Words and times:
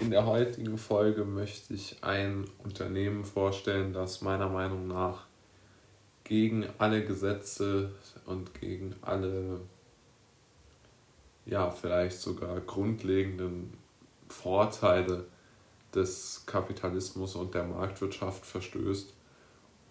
In 0.00 0.10
der 0.10 0.26
heutigen 0.26 0.76
Folge 0.76 1.24
möchte 1.24 1.72
ich 1.72 1.98
ein 2.02 2.50
Unternehmen 2.64 3.24
vorstellen, 3.24 3.92
das 3.92 4.22
meiner 4.22 4.48
Meinung 4.48 4.88
nach 4.88 5.26
gegen 6.24 6.66
alle 6.78 7.04
Gesetze 7.04 7.92
und 8.26 8.58
gegen 8.60 8.96
alle, 9.02 9.60
ja, 11.46 11.70
vielleicht 11.70 12.18
sogar 12.18 12.60
grundlegenden 12.60 13.72
Vorteile 14.28 15.26
des 15.94 16.42
Kapitalismus 16.44 17.36
und 17.36 17.54
der 17.54 17.64
Marktwirtschaft 17.64 18.44
verstößt 18.44 19.14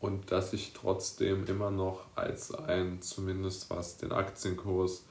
und 0.02 0.32
das 0.32 0.52
sich 0.52 0.74
trotzdem 0.74 1.46
immer 1.48 1.72
noch 1.72 2.02
als 2.16 2.54
ein, 2.54 3.02
zumindest 3.02 3.70
was 3.70 3.98
den 3.98 4.12
Aktienkurs 4.12 5.06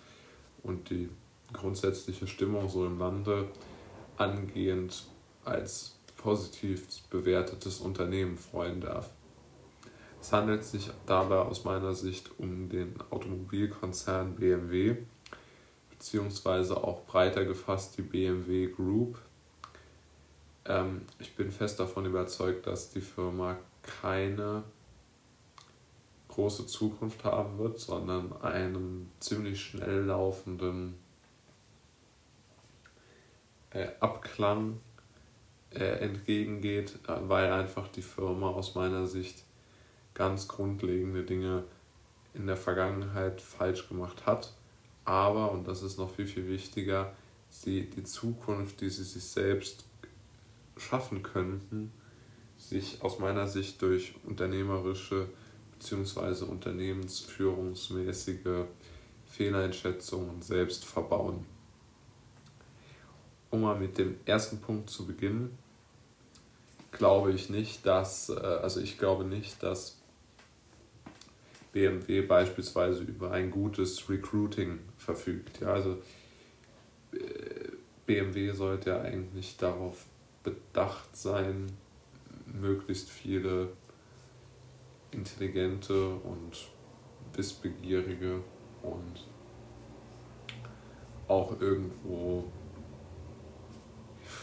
und 0.62 0.90
die 0.90 1.09
grundsätzliche 1.54 2.27
Stimmung 2.27 2.68
so 2.68 2.84
im 2.84 2.98
Lande 2.98 3.48
angehend, 4.17 5.05
als 5.45 5.99
positiv 6.16 6.87
bewertetes 7.11 7.80
Unternehmen 7.80 8.39
freuen 8.39 8.80
darf. 8.80 9.11
Es 10.20 10.33
handelt 10.33 10.65
sich 10.65 10.89
dabei 11.05 11.39
aus 11.39 11.65
meiner 11.65 11.95
Sicht 11.95 12.30
um 12.39 12.69
den 12.69 12.95
Automobilkonzern 13.11 14.37
BMW, 14.37 14.97
beziehungsweise 15.91 16.77
auch 16.77 17.05
breiter 17.06 17.45
gefasst 17.45 17.98
die 17.98 18.03
BMW 18.03 18.69
Group. 18.69 19.19
Ähm, 20.65 21.03
ich 21.19 21.34
bin 21.34 21.51
fest 21.51 21.81
davon 21.81 22.06
überzeugt, 22.06 22.69
dass 22.69 22.91
die 22.91 23.01
Firma 23.01 23.59
keine 23.83 24.62
große 26.29 26.67
Zukunft 26.67 27.25
haben 27.25 27.59
wird, 27.59 27.81
sondern 27.81 28.33
einem 28.42 29.09
ziemlich 29.19 29.61
schnell 29.61 30.05
laufenden 30.05 30.95
äh, 33.73 33.89
Abklang 34.01 34.81
äh, 35.71 35.85
entgegengeht, 35.85 36.99
äh, 37.09 37.17
weil 37.23 37.51
einfach 37.53 37.89
die 37.89 38.03
Firma 38.03 38.51
aus 38.51 38.75
meiner 38.75 39.06
Sicht 39.06 39.45
ganz 40.14 40.48
grundlegende 40.48 41.23
Dinge 41.23 41.64
in 42.34 42.47
der 42.47 42.56
Vergangenheit 42.56 43.41
falsch 43.41 43.89
gemacht 43.89 44.27
hat. 44.27 44.53
Aber, 45.05 45.51
und 45.53 45.67
das 45.67 45.83
ist 45.83 45.98
noch 45.98 46.14
viel, 46.14 46.27
viel 46.27 46.48
wichtiger, 46.48 47.12
sie 47.51 47.91
die 47.91 48.05
Zukunft, 48.05 48.81
die 48.81 48.91
sie 48.91 49.05
sich 49.05 49.25
selbst 49.25 49.84
schaffen 50.77 51.23
könnten, 51.23 51.92
sich 52.57 53.03
aus 53.03 53.19
meiner 53.19 53.48
Sicht 53.48 53.83
durch 53.83 54.14
unternehmerische 54.25 55.29
bzw. 55.79 56.45
unternehmensführungsmäßige 56.45 58.67
Fehleinschätzungen 59.27 60.42
selbst 60.42 60.84
verbauen. 60.84 61.45
Um 63.53 63.61
mal 63.61 63.78
mit 63.78 63.98
dem 63.98 64.17
ersten 64.25 64.61
Punkt 64.61 64.91
zu 64.91 65.06
beginnen, 65.06 65.56
glaube 66.91 67.33
ich 67.33 67.50
nicht, 67.50 67.86
dass, 67.86 68.31
äh, 68.31 68.33
also 68.34 68.81
ich 68.81 68.98
glaube 68.98 69.25
nicht, 69.25 69.62
dass 69.62 69.98
BMW 71.73 72.23
beispielsweise 72.23 73.03
über 73.03 73.30
ein 73.30 73.50
gutes 73.50 74.08
Recruiting 74.08 74.78
verfügt. 74.97 75.61
Ja, 75.61 75.75
also 75.75 75.98
äh, 77.12 77.73
BMW 78.06 78.53
sollte 78.53 78.91
ja 78.91 79.03
eigentlich 79.03 79.58
darauf 79.58 80.06
bedacht 80.42 81.14
sein, 81.14 81.73
möglichst 82.47 83.11
viele 83.11 83.69
intelligente 85.11 86.08
und 86.08 86.69
wissbegierige 87.34 88.42
und 88.83 89.27
auch 91.28 91.61
irgendwo 91.61 92.50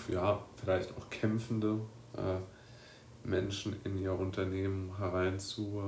ja 0.10 0.44
vielleicht 0.56 0.96
auch 0.98 1.10
kämpfende 1.10 1.80
äh, 2.16 3.28
Menschen 3.28 3.76
in 3.84 3.98
ihr 3.98 4.14
Unternehmen 4.14 4.96
hereinzu, 4.98 5.82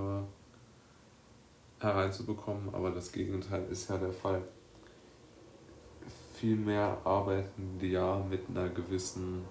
äh, 1.79 1.83
hereinzubekommen, 1.83 2.73
aber 2.73 2.91
das 2.91 3.11
Gegenteil 3.11 3.65
ist 3.69 3.89
ja 3.89 3.97
der 3.97 4.13
Fall. 4.13 4.41
Vielmehr 6.35 6.97
arbeiten 7.03 7.77
die 7.79 7.91
ja 7.91 8.23
mit 8.29 8.41
einer 8.49 8.69
gewissen 8.69 9.43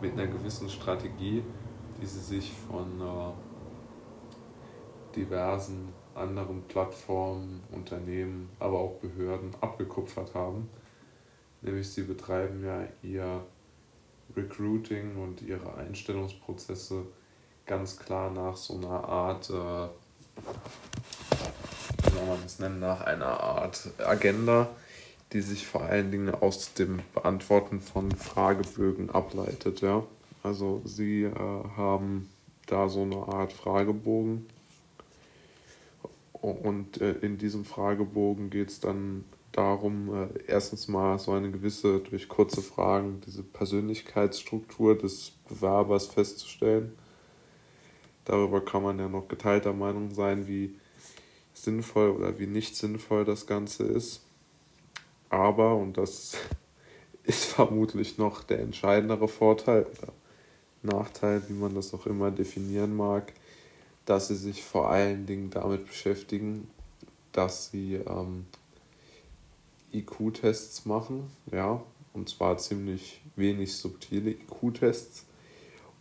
mit 0.00 0.12
einer 0.14 0.26
gewissen 0.26 0.68
Strategie, 0.68 1.44
die 2.00 2.06
sie 2.06 2.20
sich 2.20 2.52
von 2.52 3.00
äh, 3.00 3.32
diversen 5.14 5.92
anderen 6.14 6.62
Plattformen, 6.62 7.62
Unternehmen, 7.70 8.50
aber 8.58 8.80
auch 8.80 8.94
Behörden 8.94 9.50
abgekupfert 9.60 10.34
haben. 10.34 10.68
Nämlich 11.62 11.90
sie 11.90 12.02
betreiben 12.02 12.64
ja 12.64 12.86
ihr 13.02 13.44
Recruiting 14.36 15.16
und 15.16 15.42
ihre 15.42 15.74
Einstellungsprozesse 15.76 17.06
ganz 17.66 17.96
klar 17.98 18.30
nach 18.30 18.56
so 18.56 18.76
einer 18.76 19.04
Art, 19.08 19.48
äh, 19.50 19.52
wie 22.02 22.10
soll 22.10 22.26
man 22.26 22.38
es 22.44 22.58
nennen, 22.58 22.80
nach 22.80 23.02
einer 23.02 23.40
Art 23.40 23.90
Agenda, 23.98 24.68
die 25.32 25.40
sich 25.40 25.66
vor 25.66 25.82
allen 25.82 26.10
Dingen 26.10 26.34
aus 26.34 26.74
dem 26.74 27.00
Beantworten 27.14 27.80
von 27.80 28.10
Fragebögen 28.10 29.10
ableitet. 29.10 29.80
Ja? 29.80 30.04
Also 30.42 30.82
sie 30.84 31.22
äh, 31.22 31.34
haben 31.34 32.28
da 32.66 32.88
so 32.88 33.02
eine 33.02 33.16
Art 33.28 33.52
Fragebogen 33.52 34.46
und 36.32 37.00
äh, 37.00 37.12
in 37.22 37.38
diesem 37.38 37.64
Fragebogen 37.64 38.50
geht 38.50 38.70
es 38.70 38.80
dann 38.80 39.24
darum, 39.52 40.14
äh, 40.14 40.28
erstens 40.46 40.88
mal 40.88 41.18
so 41.18 41.32
eine 41.32 41.50
gewisse, 41.50 42.00
durch 42.00 42.28
kurze 42.28 42.62
Fragen, 42.62 43.20
diese 43.26 43.42
Persönlichkeitsstruktur 43.42 44.96
des 44.96 45.32
Bewerbers 45.48 46.06
festzustellen. 46.06 46.96
Darüber 48.24 48.64
kann 48.64 48.82
man 48.82 48.98
ja 48.98 49.08
noch 49.08 49.28
geteilter 49.28 49.72
Meinung 49.72 50.10
sein, 50.10 50.46
wie 50.46 50.74
sinnvoll 51.54 52.10
oder 52.10 52.38
wie 52.38 52.46
nicht 52.46 52.76
sinnvoll 52.76 53.24
das 53.24 53.46
Ganze 53.46 53.84
ist. 53.84 54.22
Aber, 55.28 55.76
und 55.76 55.98
das 55.98 56.36
ist 57.24 57.44
vermutlich 57.44 58.18
noch 58.18 58.42
der 58.42 58.60
entscheidendere 58.60 59.28
Vorteil 59.28 59.86
oder 59.86 60.12
Nachteil, 60.82 61.42
wie 61.48 61.52
man 61.52 61.74
das 61.74 61.94
auch 61.94 62.06
immer 62.06 62.30
definieren 62.30 62.96
mag, 62.96 63.32
dass 64.04 64.28
sie 64.28 64.36
sich 64.36 64.64
vor 64.64 64.90
allen 64.90 65.26
Dingen 65.26 65.50
damit 65.50 65.86
beschäftigen, 65.86 66.68
dass 67.30 67.70
sie 67.70 67.94
ähm, 67.94 68.46
IQ-Tests 69.92 70.86
machen, 70.86 71.30
ja, 71.50 71.82
und 72.12 72.28
zwar 72.28 72.58
ziemlich 72.58 73.22
wenig 73.36 73.74
subtile 73.74 74.30
IQ-Tests, 74.30 75.26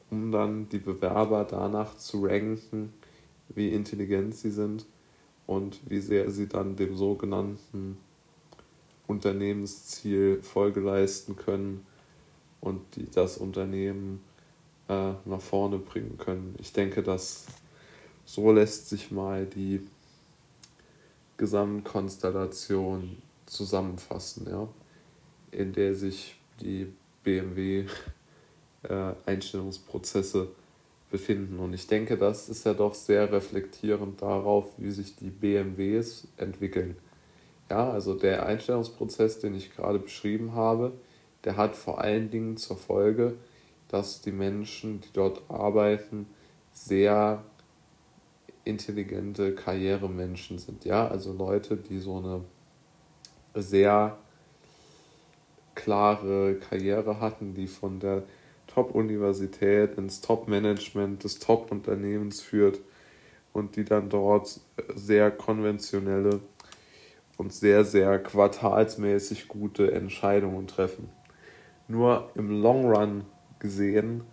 um 0.09 0.31
dann 0.31 0.69
die 0.69 0.79
Bewerber 0.79 1.46
danach 1.50 1.97
zu 1.97 2.25
ranken, 2.25 2.94
wie 3.50 3.69
intelligent 3.69 4.35
sie 4.35 4.52
sind 4.52 4.85
und 5.47 5.79
wie 5.90 6.00
sehr 6.00 6.29
sie 6.31 6.47
dann 6.47 6.75
dem 6.75 6.96
sogenannten 6.96 7.97
Unternehmensziel 9.07 10.41
Folge 10.41 10.79
leisten 10.79 11.35
können 11.35 11.85
und 12.62 12.96
die 12.96 13.09
das 13.09 13.38
Unternehmen 13.38 14.22
äh, 14.88 15.13
nach 15.25 15.41
vorne 15.41 15.78
bringen 15.78 16.18
können. 16.18 16.56
Ich 16.59 16.72
denke, 16.73 17.03
dass 17.03 17.47
so 18.25 18.52
lässt 18.52 18.90
sich 18.90 19.12
mal 19.12 19.46
die 19.46 19.81
Gesamtkonstellation 21.38 23.18
zusammenfassen, 23.51 24.47
ja, 24.50 24.67
in 25.51 25.73
der 25.73 25.94
sich 25.94 26.39
die 26.62 26.88
BMW 27.23 27.85
äh, 28.84 29.13
befinden. 31.12 31.59
Und 31.59 31.73
ich 31.73 31.88
denke, 31.88 32.17
das 32.17 32.47
ist 32.47 32.66
ja 32.66 32.73
doch 32.73 32.94
sehr 32.94 33.31
reflektierend 33.31 34.22
darauf, 34.22 34.72
wie 34.78 34.91
sich 34.91 35.16
die 35.17 35.29
BMWs 35.29 36.28
entwickeln. 36.38 36.95
Ja, 37.69 37.91
also 37.91 38.13
der 38.13 38.45
Einstellungsprozess, 38.45 39.40
den 39.40 39.56
ich 39.56 39.75
gerade 39.75 40.00
beschrieben 40.00 40.53
habe, 40.56 40.94
der 41.44 41.57
hat 41.57 41.75
vor 41.75 42.00
allen 42.00 42.29
Dingen 42.31 42.55
zur 42.58 42.78
Folge, 42.78 43.35
dass 43.90 44.22
die 44.22 44.31
Menschen, 44.31 45.02
die 45.02 45.09
dort 45.11 45.41
arbeiten, 45.49 46.28
sehr 46.72 47.43
intelligente 48.64 49.53
Karrieremenschen 49.53 50.59
sind. 50.59 50.85
Ja, 50.85 51.08
also 51.08 51.34
Leute, 51.34 51.76
die 51.76 51.99
so 51.99 52.17
eine 52.17 52.41
sehr 53.53 54.18
klare 55.76 56.56
Karriere 56.56 57.20
hatten, 57.20 57.53
die 57.53 57.68
von 57.68 58.00
der 58.00 58.24
Top-Universität 58.68 59.98
ins 59.98 60.22
Top-Management 60.22 61.24
des 61.24 61.40
Top-Unternehmens 61.40 62.42
führt 62.42 62.80
und 63.53 63.76
die 63.76 63.84
dann 63.84 64.09
dort 64.09 64.59
sehr 64.96 65.32
konventionelle 65.32 66.40
und 67.38 67.52
sehr, 67.53 67.84
sehr 67.84 68.20
quartalsmäßig 68.20 69.48
gute 69.48 69.92
Entscheidungen 69.92 70.68
treffen. 70.68 71.09
Nur 71.88 72.30
im 72.36 72.62
Long 72.62 72.86
Run 72.86 73.26
gesehen 73.59 74.24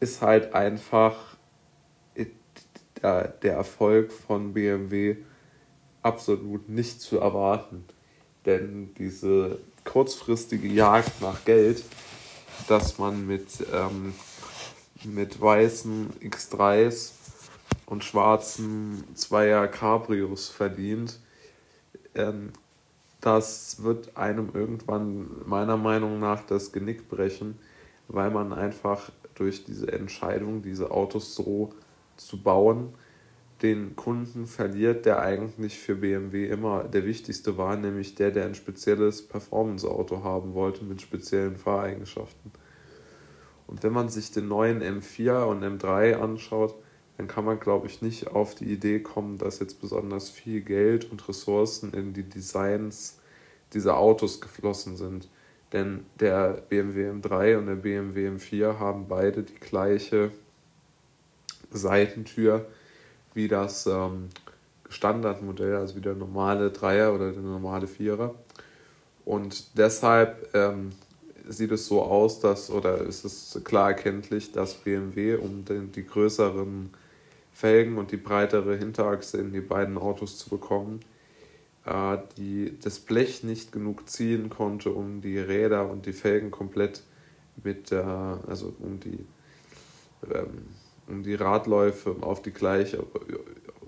ist 0.00 0.20
halt 0.22 0.54
einfach 0.54 1.36
der, 3.02 3.52
Erfolg 3.54 4.12
von 4.12 4.52
BMW 4.52 5.16
absolut 6.02 6.68
nicht 6.68 7.00
zu 7.00 7.18
erwarten. 7.18 7.84
Denn 8.46 8.94
diese 8.98 9.58
kurzfristige 9.84 10.68
Jagd 10.68 11.20
nach 11.20 11.44
Geld, 11.44 11.84
dass 12.68 12.98
man 12.98 13.26
mit, 13.26 13.46
ähm, 13.72 14.14
mit 15.04 15.40
weißen 15.40 16.10
X3s 16.20 17.12
und 17.86 18.04
schwarzen 18.04 19.04
Zweier 19.14 19.68
Cabrios 19.68 20.48
verdient. 20.48 21.18
Ähm, 22.14 22.52
das 23.20 23.82
wird 23.82 24.16
einem 24.16 24.50
irgendwann 24.52 25.28
meiner 25.46 25.76
Meinung 25.76 26.18
nach 26.18 26.44
das 26.44 26.72
Genick 26.72 27.08
brechen, 27.08 27.58
weil 28.08 28.30
man 28.30 28.52
einfach 28.52 29.10
durch 29.34 29.64
diese 29.64 29.92
Entscheidung, 29.92 30.62
diese 30.62 30.90
Autos 30.90 31.34
so 31.34 31.72
zu 32.16 32.42
bauen, 32.42 32.94
den 33.62 33.94
Kunden 33.94 34.46
verliert, 34.46 35.06
der 35.06 35.20
eigentlich 35.20 35.78
für 35.78 35.94
BMW 35.94 36.48
immer 36.48 36.84
der 36.84 37.04
wichtigste 37.04 37.56
war, 37.56 37.76
nämlich 37.76 38.16
der, 38.16 38.32
der 38.32 38.46
ein 38.46 38.56
spezielles 38.56 39.22
Performance-Auto 39.22 40.24
haben 40.24 40.54
wollte 40.54 40.84
mit 40.84 41.00
speziellen 41.00 41.56
Fahreigenschaften. 41.56 42.50
Und 43.68 43.82
wenn 43.82 43.92
man 43.92 44.08
sich 44.08 44.32
den 44.32 44.48
neuen 44.48 44.82
M4 44.82 45.44
und 45.44 45.62
M3 45.62 46.14
anschaut, 46.14 46.74
dann 47.16 47.28
kann 47.28 47.44
man, 47.44 47.60
glaube 47.60 47.86
ich, 47.86 48.02
nicht 48.02 48.28
auf 48.28 48.54
die 48.54 48.64
Idee 48.64 49.00
kommen, 49.00 49.38
dass 49.38 49.60
jetzt 49.60 49.80
besonders 49.80 50.28
viel 50.28 50.60
Geld 50.60 51.10
und 51.10 51.26
Ressourcen 51.28 51.92
in 51.92 52.12
die 52.12 52.28
Designs 52.28 53.18
dieser 53.72 53.96
Autos 53.96 54.40
geflossen 54.40 54.96
sind. 54.96 55.28
Denn 55.72 56.04
der 56.20 56.62
BMW 56.68 57.10
M3 57.10 57.58
und 57.58 57.66
der 57.66 57.76
BMW 57.76 58.28
M4 58.28 58.78
haben 58.78 59.06
beide 59.08 59.42
die 59.42 59.54
gleiche 59.54 60.32
Seitentür 61.70 62.66
wie 63.34 63.48
das 63.48 63.86
ähm, 63.86 64.28
Standardmodell, 64.88 65.76
also 65.76 65.96
wie 65.96 66.00
der 66.00 66.14
normale 66.14 66.70
Dreier 66.70 67.14
oder 67.14 67.32
der 67.32 67.42
normale 67.42 67.86
Vierer. 67.86 68.34
Und 69.24 69.78
deshalb 69.78 70.54
ähm, 70.54 70.92
sieht 71.48 71.72
es 71.72 71.86
so 71.86 72.02
aus, 72.02 72.40
dass, 72.40 72.70
oder 72.70 72.98
ist 72.98 73.24
es 73.24 73.60
klar 73.64 73.90
erkenntlich, 73.90 74.52
dass 74.52 74.74
BMW, 74.74 75.36
um 75.36 75.64
den, 75.64 75.92
die 75.92 76.04
größeren 76.04 76.90
Felgen 77.52 77.98
und 77.98 78.12
die 78.12 78.16
breitere 78.16 78.76
Hinterachse 78.76 79.38
in 79.38 79.52
die 79.52 79.60
beiden 79.60 79.98
Autos 79.98 80.38
zu 80.38 80.50
bekommen, 80.50 81.00
äh, 81.84 82.18
die, 82.36 82.78
das 82.82 82.98
Blech 82.98 83.44
nicht 83.44 83.72
genug 83.72 84.08
ziehen 84.08 84.50
konnte, 84.50 84.90
um 84.90 85.20
die 85.20 85.38
Räder 85.38 85.88
und 85.88 86.06
die 86.06 86.12
Felgen 86.12 86.50
komplett 86.50 87.02
mit, 87.62 87.92
äh, 87.92 87.96
also 87.96 88.74
um 88.80 89.00
die, 89.00 89.24
ähm, 90.32 90.66
um 91.06 91.22
die 91.22 91.34
Radläufe 91.34 92.16
auf 92.20 92.42
die 92.42 92.52
gleiche, 92.52 93.04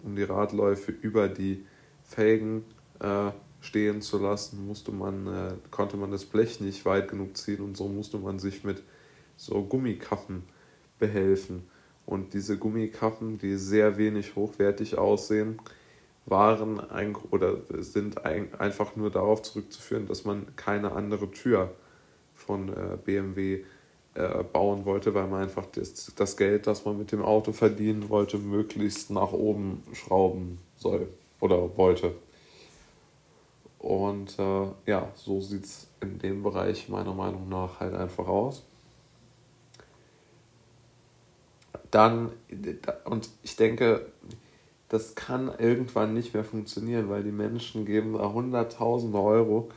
um 0.03 0.17
die 0.17 0.23
Radläufe 0.23 0.93
über 0.93 1.29
die 1.29 1.65
Felgen 2.03 2.65
äh, 3.01 3.31
stehen 3.61 4.03
zu 4.03 4.19
lassen, 4.19 4.67
musste 4.67 4.93
man, 4.93 5.27
äh, 5.27 5.53
konnte 5.71 5.97
man 5.97 6.11
das 6.11 6.25
Blech 6.25 6.61
nicht 6.61 6.85
weit 6.85 7.09
genug 7.09 7.37
ziehen 7.37 7.61
und 7.61 7.77
so 7.77 7.89
musste 7.89 8.19
man 8.19 8.39
sich 8.39 8.65
mit 8.65 8.83
so 9.37 9.63
Gummikappen 9.63 10.45
behelfen. 10.99 11.65
Und 12.07 12.35
diese 12.35 12.59
Gummikappen, 12.59 13.39
die 13.39 13.57
sehr 13.57 13.97
wenig 13.97 14.37
hochwertig 14.37 14.99
aussehen, 14.99 15.59
waren 16.27 16.81
ein, 16.91 17.17
oder 17.31 17.57
sind 17.79 18.25
ein, 18.25 18.55
einfach 18.59 18.97
nur 18.97 19.11
darauf 19.11 19.43
zurückzuführen, 19.43 20.07
dass 20.07 20.25
man 20.25 20.55
keine 20.57 20.93
andere 20.93 21.31
Tür 21.31 21.75
von 22.35 22.69
äh, 22.69 22.99
BMW 23.03 23.65
äh, 24.15 24.45
bauen 24.45 24.85
wollte, 24.85 25.13
weil 25.15 25.27
man 25.27 25.43
einfach 25.43 25.67
das, 25.67 26.13
das 26.15 26.37
Geld, 26.37 26.67
das 26.67 26.85
man 26.85 26.97
mit 26.99 27.11
dem 27.11 27.23
Auto 27.23 27.53
verdienen 27.53 28.09
wollte, 28.09 28.39
möglichst 28.39 29.11
nach 29.11 29.33
oben 29.33 29.83
schrauben 29.93 30.59
soll 30.77 31.09
oder 31.41 31.77
wollte. 31.77 32.15
Und 33.79 34.39
äh, 34.39 34.67
ja, 34.87 35.11
so 35.15 35.41
sieht 35.41 35.65
es 35.65 35.89
in 36.01 36.19
dem 36.19 36.43
Bereich 36.43 36.89
meiner 36.89 37.13
Meinung 37.13 37.49
nach 37.49 37.81
halt 37.81 37.95
einfach 37.95 38.29
aus. 38.29 38.63
Dann, 41.91 42.31
und 43.05 43.29
ich 43.43 43.57
denke, 43.57 44.07
das 44.89 45.15
kann 45.17 45.53
irgendwann 45.59 46.15
nicht 46.15 46.35
mehr 46.35 46.45
funktionieren, 46.45 47.09
weil 47.09 47.25
die 47.25 47.33
Menschen 47.33 47.85
geben 47.85 48.15
da 48.15 48.33
hunderttausende 48.33 49.19
Euro 49.19 49.71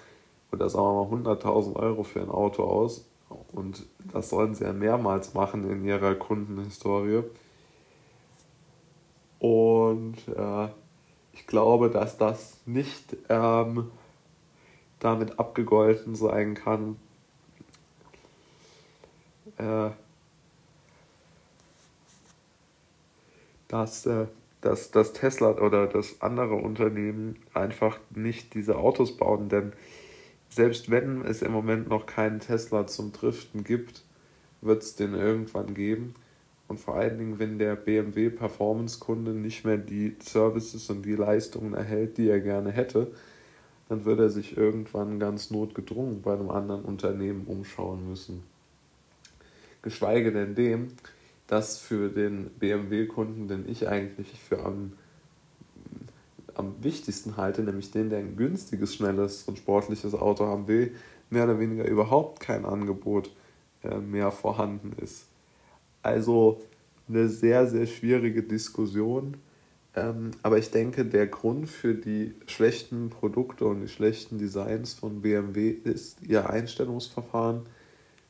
oder 0.51 0.69
sagen 0.69 0.85
wir 0.85 1.03
mal 1.03 1.09
hunderttausend 1.09 1.75
Euro 1.75 2.03
für 2.03 2.21
ein 2.21 2.29
Auto 2.29 2.63
aus 2.63 3.03
und 3.29 3.85
das 4.11 4.29
sollen 4.29 4.55
sie 4.55 4.63
ja 4.63 4.73
mehrmals 4.73 5.33
machen 5.33 5.69
in 5.69 5.83
ihrer 5.83 6.15
Kundenhistorie. 6.15 7.23
Und 9.39 10.15
äh, 10.35 10.67
ich 11.33 11.45
glaube, 11.45 11.89
dass 11.89 12.17
das 12.17 12.57
nicht 12.65 13.15
ähm, 13.29 13.91
damit 14.99 15.39
abgegolten 15.39 16.15
sein 16.15 16.55
kann. 16.55 16.97
Äh, 19.57 19.91
dass, 23.67 24.05
äh, 24.05 24.27
dass, 24.61 24.91
dass 24.91 25.13
Tesla 25.13 25.51
oder 25.51 25.87
das 25.87 26.21
andere 26.21 26.55
Unternehmen 26.55 27.37
einfach 27.53 27.99
nicht 28.09 28.53
diese 28.53 28.77
Autos 28.77 29.17
bauen, 29.17 29.49
denn 29.49 29.73
selbst 30.49 30.89
wenn 30.89 31.23
es 31.23 31.41
im 31.41 31.51
Moment 31.51 31.89
noch 31.89 32.05
keinen 32.05 32.39
Tesla 32.39 32.87
zum 32.87 33.11
Driften 33.11 33.63
gibt, 33.63 34.03
wird 34.61 34.83
es 34.83 34.95
den 34.95 35.13
irgendwann 35.13 35.73
geben. 35.73 36.15
Und 36.67 36.79
vor 36.79 36.95
allen 36.95 37.17
Dingen, 37.17 37.39
wenn 37.39 37.59
der 37.59 37.75
BMW 37.75 38.29
Performance-Kunde 38.29 39.31
nicht 39.31 39.63
mehr 39.63 39.77
die 39.77 40.15
Services 40.19 40.89
und 40.89 41.03
die 41.03 41.15
Leistungen 41.15 41.73
erhält, 41.73 42.17
die 42.17 42.27
er 42.27 42.41
gerne 42.41 42.71
hätte, 42.71 43.11
dann 43.87 44.03
wird 44.03 44.19
er 44.19 44.29
sich 44.29 44.57
irgendwann 44.57 45.19
ganz 45.19 45.49
notgedrungen 45.49 46.21
bei 46.21 46.33
einem 46.33 46.49
anderen 46.49 46.83
Unternehmen 46.83 47.45
umschauen 47.47 48.09
müssen. 48.09 48.43
Geschweige 49.81 50.33
denn 50.33 50.55
dem, 50.55 50.89
dass 51.47 51.79
für 51.79 52.09
den 52.09 52.49
BMW-Kunden, 52.59 53.47
den 53.47 53.69
ich 53.69 53.87
eigentlich 53.87 54.37
für 54.39 54.59
am, 54.65 54.93
am 56.67 56.83
wichtigsten 56.83 57.37
halte, 57.37 57.63
nämlich 57.63 57.91
den, 57.91 58.09
der 58.09 58.19
ein 58.19 58.35
günstiges, 58.35 58.95
schnelles 58.95 59.43
und 59.43 59.57
sportliches 59.57 60.13
Auto 60.13 60.45
haben 60.45 60.67
will, 60.67 60.93
mehr 61.29 61.45
oder 61.45 61.59
weniger 61.59 61.85
überhaupt 61.85 62.39
kein 62.39 62.65
Angebot 62.65 63.31
äh, 63.83 63.97
mehr 63.97 64.31
vorhanden 64.31 64.93
ist. 65.01 65.25
Also 66.01 66.61
eine 67.09 67.29
sehr, 67.29 67.67
sehr 67.67 67.87
schwierige 67.87 68.43
Diskussion. 68.43 69.37
Ähm, 69.95 70.31
aber 70.43 70.57
ich 70.57 70.71
denke, 70.71 71.05
der 71.05 71.27
Grund 71.27 71.69
für 71.69 71.95
die 71.95 72.33
schlechten 72.45 73.09
Produkte 73.09 73.65
und 73.65 73.81
die 73.81 73.87
schlechten 73.87 74.37
Designs 74.37 74.93
von 74.93 75.21
BMW 75.21 75.69
ist 75.69 76.21
ihr 76.23 76.49
Einstellungsverfahren, 76.49 77.61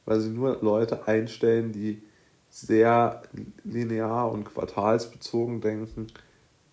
weil 0.05 0.21
sie 0.21 0.29
nur 0.29 0.59
Leute 0.61 1.07
einstellen, 1.07 1.71
die 1.71 2.01
sehr 2.49 3.23
linear 3.63 4.31
und 4.31 4.45
quartalsbezogen 4.45 5.59
denken 5.59 6.07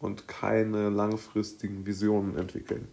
und 0.05 0.29
keine 0.29 0.91
langfristigen 0.91 1.87
Visionen 1.87 2.37
entwickeln. 2.37 2.89